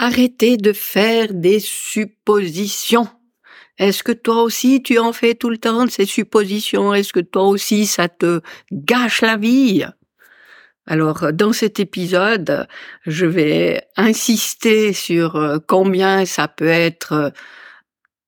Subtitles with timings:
[0.00, 3.08] Arrêtez de faire des suppositions.
[3.78, 6.94] Est-ce que toi aussi tu en fais tout le temps ces suppositions?
[6.94, 8.40] Est-ce que toi aussi ça te
[8.72, 9.84] gâche la vie?
[10.86, 12.66] Alors, dans cet épisode,
[13.06, 17.30] je vais insister sur euh, combien ça peut être euh,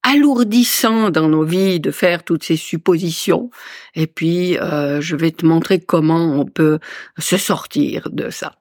[0.02, 3.48] alourdissant dans nos vies de faire toutes ces suppositions.
[3.94, 6.80] Et puis, euh, je vais te montrer comment on peut
[7.18, 8.56] se sortir de ça.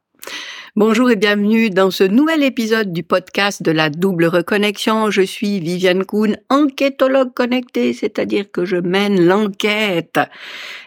[0.79, 5.11] Bonjour et bienvenue dans ce nouvel épisode du podcast de la double reconnexion.
[5.11, 10.21] Je suis Viviane Kuhn, enquêtologue connectée, c'est-à-dire que je mène l'enquête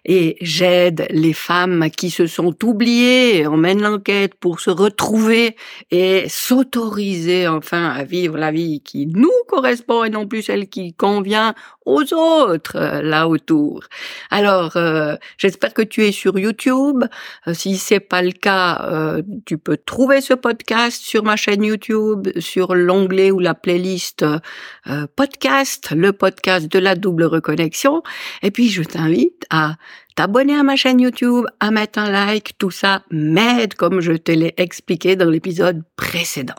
[0.06, 3.46] et j'aide les femmes qui se sont oubliées.
[3.46, 5.56] On mène l'enquête pour se retrouver
[5.90, 10.94] et s'autoriser enfin à vivre la vie qui nous correspond et non plus celle qui
[10.94, 11.54] convient
[11.84, 13.84] aux autres euh, là autour.
[14.30, 17.04] Alors, euh, j'espère que tu es sur YouTube.
[17.46, 22.28] Euh, si c'est pas le cas, tu peux trouver ce podcast sur ma chaîne YouTube,
[22.38, 28.02] sur l'onglet ou la playlist euh, podcast, le podcast de la double reconnexion.
[28.42, 29.76] Et puis, je t'invite à
[30.16, 34.32] t'abonner à ma chaîne YouTube, à mettre un like, tout ça m'aide comme je te
[34.32, 36.54] l'ai expliqué dans l'épisode précédent.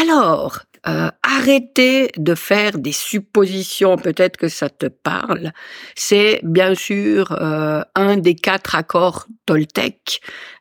[0.00, 5.52] Alors, euh, arrêtez de faire des suppositions, peut-être que ça te parle.
[5.94, 10.20] C'est bien sûr euh, un des quatre accords Toltec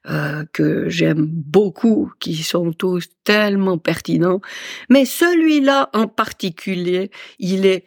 [0.09, 4.41] euh, que j'aime beaucoup, qui sont tous tellement pertinents.
[4.89, 7.85] Mais celui-là en particulier, il est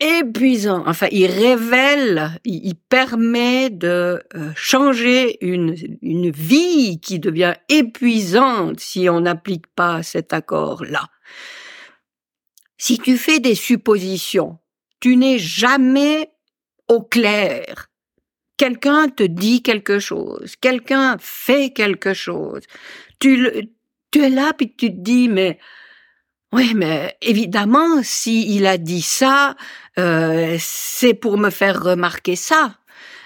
[0.00, 0.84] épuisant.
[0.86, 9.08] Enfin, il révèle, il, permet de euh, changer une, une vie qui devient épuisante si
[9.08, 11.08] on n'applique pas cet accord-là.
[12.78, 14.58] Si tu fais des suppositions,
[15.00, 16.30] tu n'es jamais
[16.88, 17.88] au clair.
[18.56, 22.62] Quelqu'un te dit quelque chose, quelqu'un fait quelque chose.
[23.18, 23.70] Tu,
[24.10, 25.58] tu es là puis tu te dis mais
[26.52, 29.56] oui, mais évidemment, si il a dit ça,
[29.98, 32.78] euh, c'est pour me faire remarquer ça.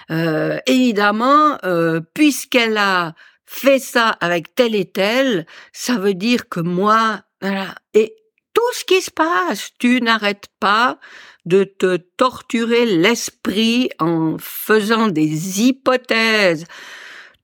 [0.09, 3.13] Euh, évidemment, euh, puisqu'elle a
[3.45, 7.75] fait ça avec tel et tel, ça veut dire que moi, voilà.
[7.93, 8.15] Et
[8.53, 10.99] tout ce qui se passe, tu n'arrêtes pas
[11.45, 16.65] de te torturer l'esprit en faisant des hypothèses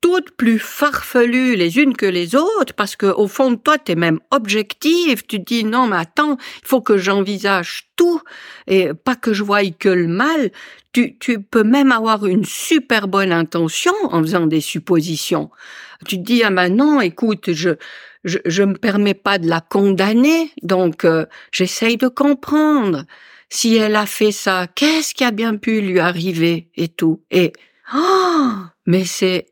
[0.02, 3.92] toutes plus farfelues les unes que les autres, parce que au fond de toi, tu
[3.92, 8.22] es même objectif, tu te dis non mais attends, il faut que j'envisage tout,
[8.68, 10.52] et pas que je voie que le mal,
[10.94, 15.50] tu, tu peux même avoir une super bonne intention en faisant des suppositions.
[16.06, 17.72] Tu te dis ah ben non, écoute, je
[18.24, 23.06] je, je me permets pas de la condamner, donc euh, j'essaye de comprendre
[23.50, 27.24] si elle a fait ça, qu'est-ce qui a bien pu lui arriver et tout?
[27.32, 27.54] Et
[27.96, 28.52] oh,
[28.86, 29.48] mais c'est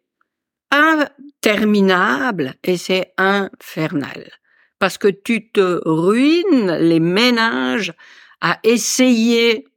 [0.72, 4.32] interminable et c'est infernal.
[4.80, 7.94] Parce que tu te ruines les ménages
[8.42, 9.68] à essayer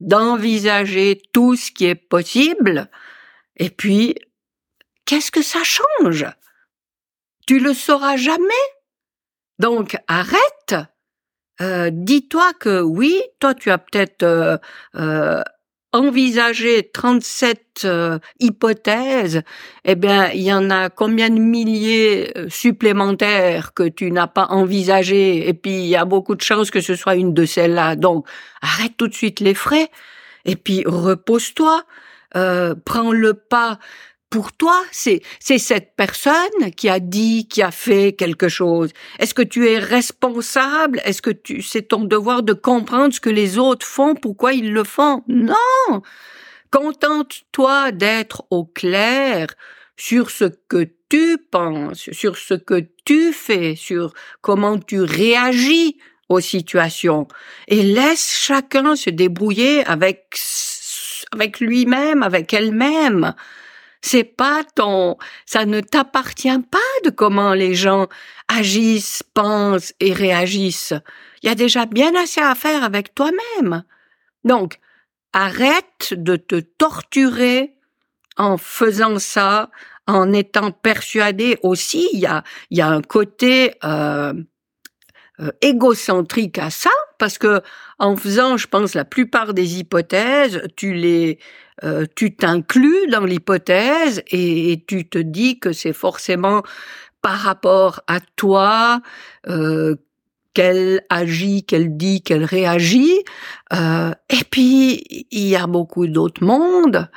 [0.00, 2.88] d'envisager tout ce qui est possible.
[3.56, 4.16] Et puis,
[5.04, 6.26] qu'est-ce que ça change?
[7.46, 8.66] Tu le sauras jamais.
[9.58, 10.74] Donc, arrête.
[11.60, 14.56] Euh, dis-toi que oui, toi tu as peut-être euh,
[14.94, 15.42] euh,
[15.92, 19.42] envisager 37 euh, hypothèses,
[19.84, 24.46] eh bien, il y en a combien de milliers euh, supplémentaires que tu n'as pas
[24.46, 25.48] envisagé?
[25.48, 27.96] Et puis il y a beaucoup de chances que ce soit une de celles-là.
[27.96, 28.26] Donc,
[28.62, 29.90] arrête tout de suite les frais
[30.44, 31.84] et puis repose-toi,
[32.36, 33.78] euh, prends le pas
[34.30, 38.90] pour toi, c'est c'est cette personne qui a dit, qui a fait quelque chose.
[39.18, 41.00] Est-ce que tu es responsable?
[41.04, 44.72] Est-ce que tu c'est ton devoir de comprendre ce que les autres font, pourquoi ils
[44.72, 45.24] le font?
[45.26, 46.02] Non.
[46.70, 49.48] Contente-toi d'être au clair
[49.96, 55.98] sur ce que tu penses, sur ce que tu fais, sur comment tu réagis
[56.28, 57.26] aux situations
[57.66, 60.38] et laisse chacun se débrouiller avec
[61.32, 63.34] avec lui-même, avec elle-même.
[64.02, 68.08] C'est pas ton, ça ne t'appartient pas de comment les gens
[68.48, 70.94] agissent, pensent et réagissent.
[71.42, 73.84] Il y a déjà bien assez à faire avec toi-même.
[74.44, 74.78] Donc,
[75.32, 77.76] arrête de te torturer
[78.36, 79.70] en faisant ça,
[80.06, 82.08] en étant persuadé aussi.
[82.12, 84.32] Il y a, il y a un côté euh,
[85.40, 86.90] euh, égocentrique à ça,
[87.20, 87.60] parce que
[88.00, 91.38] en faisant, je pense, la plupart des hypothèses, tu les
[91.84, 96.62] euh, tu t'inclus dans l'hypothèse et, tu te dis que c'est forcément
[97.22, 99.00] par rapport à toi
[99.48, 99.96] euh,
[100.52, 103.22] qu'elle agit, qu'elle dit, qu'elle réagit.
[103.72, 107.08] Euh, et puis, il y a beaucoup d'autres mondes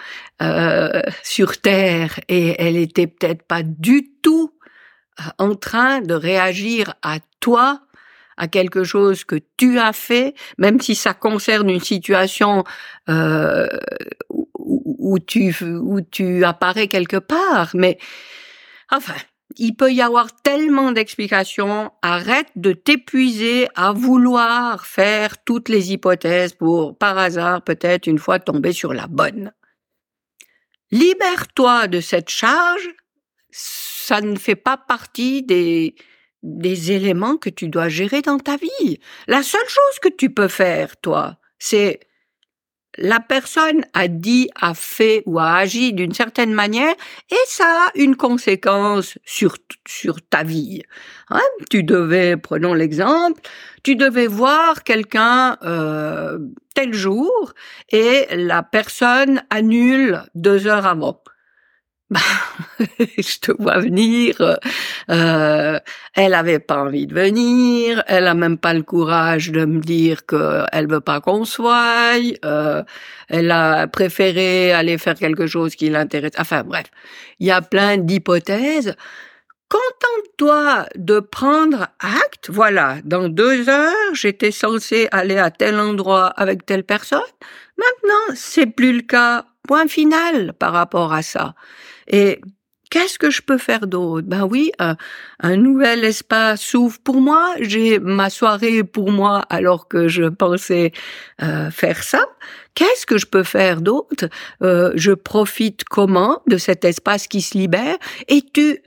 [1.24, 4.52] sur Terre et elle était peut-être pas du tout
[5.38, 7.82] en train de réagir à toi
[8.38, 12.63] à quelque chose que tu as fait, même si ça concerne une situation
[13.09, 13.68] euh,
[14.30, 17.71] où, tu où tu apparais quelque part.
[17.74, 17.97] Mais
[18.91, 19.15] enfin,
[19.57, 21.91] il peut y avoir tellement d'explications.
[22.01, 28.39] Arrête de t'épuiser à vouloir faire toutes les hypothèses pour, par hasard, peut-être une fois
[28.39, 29.51] tomber sur la bonne.
[30.91, 32.89] Libère-toi de cette charge.
[33.51, 35.95] Ça ne fait pas partie des,
[36.44, 39.00] des éléments que tu dois gérer dans ta vie.
[39.28, 42.01] La seule chose que tu peux faire, toi, c'est
[42.98, 46.94] la personne a dit, a fait ou a agi d'une certaine manière
[47.31, 49.56] et ça a une conséquence sur,
[49.88, 50.84] sur ta vie.
[51.30, 51.42] Hein?
[51.72, 53.42] Tu devais, prenons l'exemple,
[53.84, 56.38] tu devais voir quelqu'un euh,
[56.75, 57.54] tel jour
[57.90, 61.24] et la personne annule deux heures avant.
[62.13, 62.19] Bah,
[63.18, 64.36] je te vois venir.
[65.10, 65.80] Euh,
[66.13, 68.04] elle avait pas envie de venir.
[68.07, 72.19] Elle a même pas le courage de me dire qu'elle veut pas qu'on soit.
[72.45, 72.83] Euh,
[73.30, 76.33] elle a préféré aller faire quelque chose qui l'intéresse.
[76.38, 76.86] Enfin bref,
[77.39, 78.95] il y a plein d'hypothèses.
[79.69, 82.50] Contente-toi de prendre acte.
[82.50, 87.21] Voilà, dans deux heures, j'étais censé aller à tel endroit avec telle personne.
[87.77, 89.45] Maintenant, c'est plus le cas.
[89.66, 91.56] Point final par rapport à ça.
[92.08, 92.42] Et
[92.94, 94.28] qu'est-ce que je peux faire d'autre?
[94.28, 97.56] Ben oui, un, nouvel espace s'ouvre pour moi.
[97.60, 100.92] J'ai ma soirée pour moi alors que je pensais
[101.42, 102.26] euh, faire ça.
[102.76, 104.30] Qu'est-ce que je peux faire d'autre?
[104.62, 107.98] Euh, Je profite comment de cet espace qui se libère?
[108.28, 108.80] Et tu,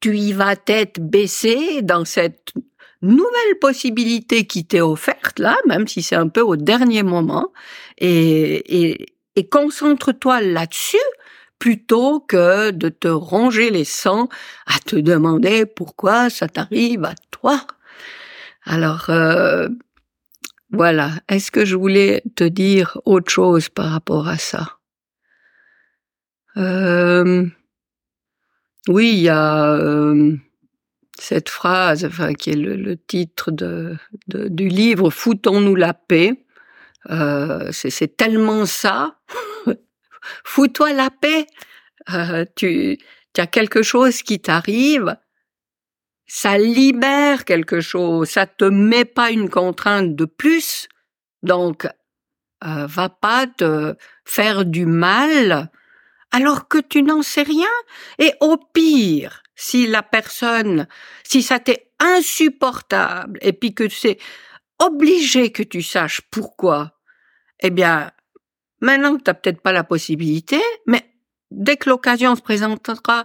[0.00, 2.54] tu y vas tête baissée dans cette
[3.02, 7.52] nouvelle possibilité qui t'est offerte là, même si c'est un peu au dernier moment,
[7.98, 9.06] et, et,
[9.36, 10.96] et concentre-toi là-dessus
[11.58, 14.28] plutôt que de te ronger les sangs
[14.66, 17.66] à te demander pourquoi ça t'arrive à toi.
[18.64, 19.68] Alors, euh,
[20.70, 24.78] voilà, est-ce que je voulais te dire autre chose par rapport à ça?
[26.56, 27.46] Euh,
[28.88, 30.36] Oui, il y a euh,
[31.18, 33.96] cette phrase, enfin, qui est le, titre de,
[34.28, 36.44] du livre Foutons-nous la paix.
[37.70, 39.18] c'est tellement ça
[40.44, 41.46] fous-toi la paix.
[42.12, 42.98] Euh, tu,
[43.36, 45.16] as quelque chose qui t'arrive,
[46.26, 50.88] ça libère quelque chose, ça te met pas une contrainte de plus,
[51.42, 51.86] donc
[52.64, 53.94] euh, va pas te
[54.24, 55.70] faire du mal
[56.30, 57.68] alors que tu n'en sais rien.
[58.18, 60.86] Et au pire, si la personne,
[61.24, 64.18] si ça t'est insupportable et puis que c'est
[64.78, 66.92] obligé que tu saches pourquoi,
[67.60, 68.10] eh bien,
[68.80, 71.04] Maintenant, tu n'as peut-être pas la possibilité, mais
[71.50, 73.24] dès que l'occasion se présentera,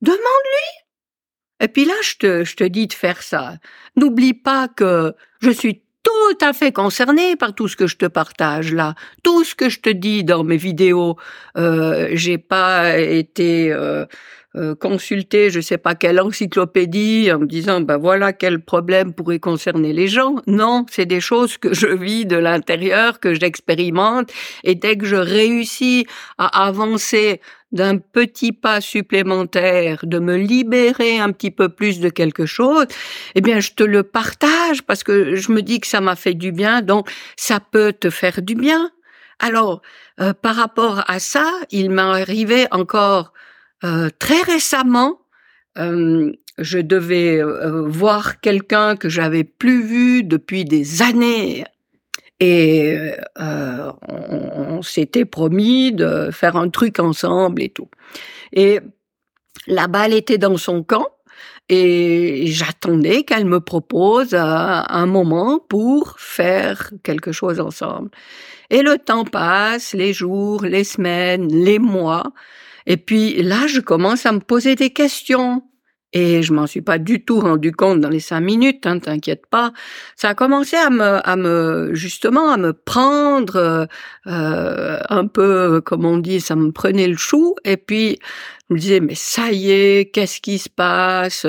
[0.00, 0.86] demande-lui.
[1.60, 3.58] Et puis là, je te, je te dis de faire ça.
[3.96, 8.06] N'oublie pas que je suis tout à fait concerné par tout ce que je te
[8.06, 11.16] partage là, tout ce que je te dis dans mes vidéos.
[11.58, 14.06] Euh, j'ai pas été euh,
[14.56, 19.38] euh, consulter je sais pas quelle encyclopédie en me disant ben voilà quel problème pourrait
[19.38, 20.36] concerner les gens.
[20.46, 24.30] Non, c'est des choses que je vis de l'intérieur, que j'expérimente
[24.64, 26.06] et dès que je réussis
[26.38, 27.42] à avancer
[27.72, 32.86] d'un petit pas supplémentaire, de me libérer un petit peu plus de quelque chose,
[33.34, 36.34] eh bien, je te le partage parce que je me dis que ça m'a fait
[36.34, 38.90] du bien, donc ça peut te faire du bien.
[39.38, 39.82] Alors,
[40.20, 43.32] euh, par rapport à ça, il m'est arrivé encore
[43.84, 45.20] euh, très récemment,
[45.78, 51.64] euh, je devais euh, voir quelqu'un que j'avais plus vu depuis des années.
[52.40, 52.96] Et
[53.36, 57.88] on, on s'était promis de faire un truc ensemble et tout.
[58.52, 58.80] Et
[59.66, 61.08] la balle était dans son camp
[61.68, 68.10] et j'attendais qu'elle me propose un moment pour faire quelque chose ensemble.
[68.70, 72.32] Et le temps passe, les jours, les semaines, les mois,
[72.86, 75.62] et puis là, je commence à me poser des questions.
[76.14, 79.46] Et je m'en suis pas du tout rendu compte dans les cinq minutes, hein, t'inquiète
[79.46, 79.72] pas.
[80.16, 83.88] Ça a commencé à me, à me, justement, à me prendre
[84.26, 87.56] euh, un peu, comme on dit, ça me prenait le chou.
[87.64, 88.18] Et puis,
[88.68, 91.46] je me disais, mais ça y est, qu'est-ce qui se passe?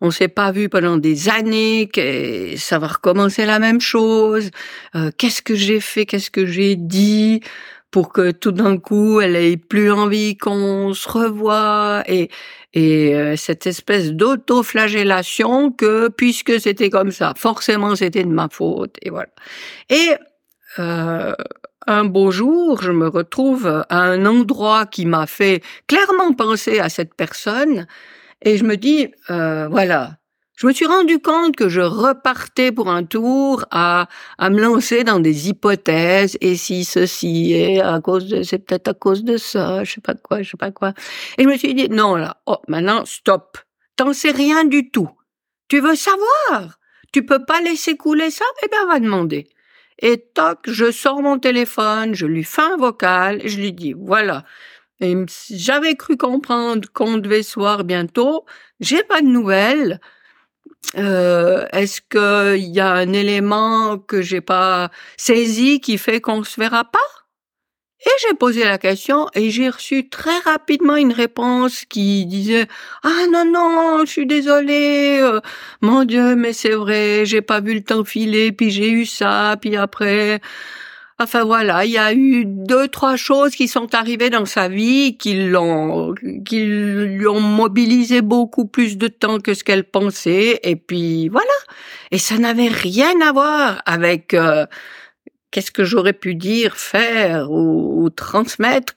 [0.00, 1.88] On s'est pas vu pendant des années,
[2.56, 4.50] ça va recommencer la même chose.
[4.96, 6.06] Euh, qu'est-ce que j'ai fait?
[6.06, 7.40] Qu'est-ce que j'ai dit?
[7.92, 12.30] Pour que tout d'un coup elle ait plus envie qu'on se revoie et
[12.74, 18.96] et euh, cette espèce d'auto-flagellation que puisque c'était comme ça, forcément c'était de ma faute
[19.02, 19.28] et voilà.
[19.90, 20.12] Et
[20.78, 21.34] euh,
[21.86, 26.88] un beau jour, je me retrouve à un endroit qui m'a fait clairement penser à
[26.88, 27.86] cette personne
[28.40, 30.16] et je me dis euh, voilà,
[30.56, 35.02] je me suis rendu compte que je repartais pour un tour à, à me lancer
[35.02, 39.36] dans des hypothèses et si ceci est à cause de c'est peut-être à cause de
[39.38, 40.92] ça, je sais pas quoi, je sais pas quoi.
[41.38, 43.58] Et je me suis dit non là, oh maintenant stop.
[43.96, 45.10] T'en sais rien du tout.
[45.68, 46.78] Tu veux savoir?
[47.12, 48.44] Tu peux pas laisser couler ça?
[48.62, 49.48] Eh bien va demander.
[50.00, 54.44] Et toc, je sors mon téléphone, je lui fais un vocal, je lui dis voilà.
[55.50, 58.44] J'avais cru comprendre qu'on devait se voir bientôt.
[58.80, 60.00] J'ai pas de nouvelles.
[60.98, 66.60] Euh, Est-ce qu'il y a un élément que j'ai pas saisi qui fait qu'on se
[66.60, 66.98] verra pas?
[68.04, 72.66] Et j'ai posé la question et j'ai reçu très rapidement une réponse qui disait
[73.04, 75.40] ah non non je suis désolée euh,
[75.82, 79.56] mon Dieu mais c'est vrai j'ai pas vu le temps filer puis j'ai eu ça
[79.60, 80.40] puis après
[81.22, 85.16] Enfin voilà, il y a eu deux, trois choses qui sont arrivées dans sa vie
[85.16, 86.14] qui l'ont,
[86.44, 90.60] qui lui ont mobilisé beaucoup plus de temps que ce qu'elle pensait.
[90.62, 91.46] Et puis voilà.
[92.10, 94.66] Et ça n'avait rien à voir avec euh,
[95.50, 98.94] qu'est-ce que j'aurais pu dire, faire ou, transmettre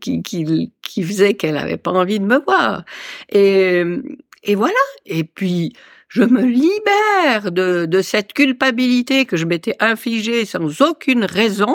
[0.00, 2.84] qui, qui, qui faisait qu'elle avait pas envie de me voir.
[3.30, 3.84] Et
[4.42, 4.74] et voilà.
[5.06, 5.74] Et puis
[6.10, 11.74] je me libère de, de cette culpabilité que je m'étais infligée sans aucune raison,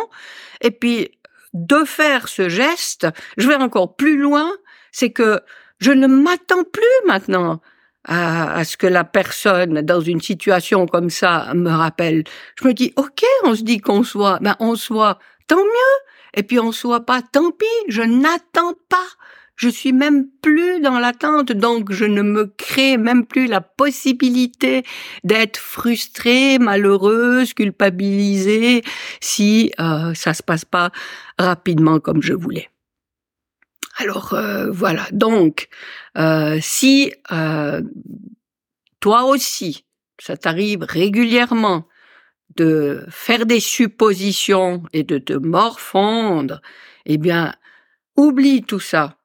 [0.62, 1.10] et puis
[1.54, 4.52] de faire ce geste, je vais encore plus loin,
[4.92, 5.40] c'est que
[5.80, 7.62] je ne m'attends plus maintenant
[8.04, 12.26] à, à, ce que la personne dans une situation comme ça me rappelle.
[12.60, 15.96] Je me dis, ok, on se dit qu'on soit, ben on soit, tant mieux.
[16.36, 19.08] Et puis on soit pas, tant pis, je n'attends pas
[19.56, 24.84] je suis même plus dans l'attente, donc je ne me crée même plus la possibilité
[25.24, 28.84] d'être frustrée, malheureuse, culpabilisée
[29.22, 30.92] si euh, ça se passe pas
[31.38, 32.70] rapidement comme je voulais.
[33.98, 35.70] Alors euh, voilà, donc
[36.18, 37.82] euh, si euh,
[39.00, 39.86] toi aussi,
[40.20, 41.88] ça t'arrive régulièrement
[42.56, 46.62] de faire des suppositions et de te morfondre,
[47.06, 47.54] eh bien,
[48.16, 49.18] oublie tout ça.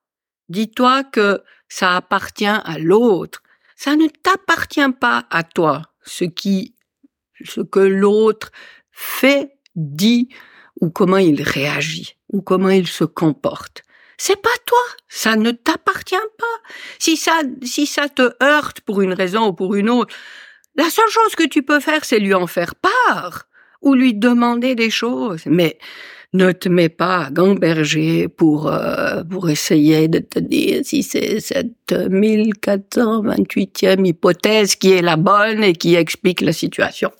[0.50, 3.42] Dis-toi que ça appartient à l'autre.
[3.76, 6.74] Ça ne t'appartient pas à toi, ce qui,
[7.42, 8.50] ce que l'autre
[8.92, 10.28] fait, dit,
[10.80, 13.82] ou comment il réagit, ou comment il se comporte.
[14.18, 16.70] C'est pas toi, ça ne t'appartient pas.
[16.98, 20.14] Si ça, si ça te heurte pour une raison ou pour une autre,
[20.74, 23.44] la seule chose que tu peux faire, c'est lui en faire part,
[23.80, 25.42] ou lui demander des choses.
[25.46, 25.78] Mais
[26.32, 31.40] ne te mets pas à gamberger pour, euh, pour essayer de te dire si c'est
[31.40, 37.10] cette 1428e hypothèse qui est la bonne et qui explique la situation.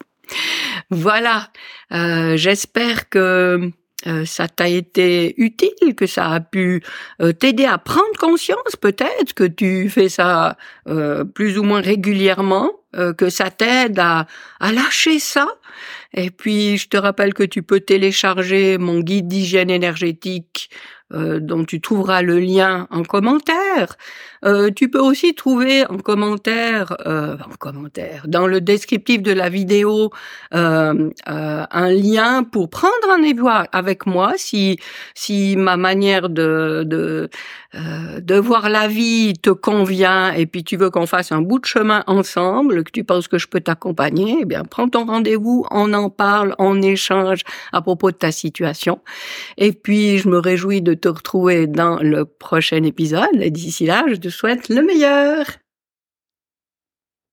[0.91, 1.49] Voilà,
[1.93, 3.73] euh, j'espère que
[4.07, 6.83] euh, ça t'a été utile, que ça a pu
[7.21, 10.57] euh, t'aider à prendre conscience peut-être que tu fais ça
[10.89, 14.27] euh, plus ou moins régulièrement, que ça t'aide à,
[14.59, 15.47] à lâcher ça.
[16.13, 20.71] Et puis je te rappelle que tu peux télécharger mon guide d'hygiène énergétique
[21.13, 23.97] euh, dont tu trouveras le lien en commentaire.
[24.45, 29.49] Euh, tu peux aussi trouver en commentaire, euh, en commentaire, dans le descriptif de la
[29.51, 30.11] vidéo,
[30.55, 34.79] euh, euh, un lien pour prendre un évoix avec moi si
[35.15, 37.29] si ma manière de de
[37.73, 41.67] de voir la vie te convient et puis tu veux qu'on fasse un bout de
[41.67, 45.93] chemin ensemble, que tu penses que je peux t'accompagner, eh bien prends ton rendez-vous, on
[45.93, 47.43] en parle, on échange
[47.73, 49.01] à propos de ta situation.
[49.57, 53.29] Et puis je me réjouis de te retrouver dans le prochain épisode.
[53.41, 55.47] Et d'ici là, je te souhaite le meilleur.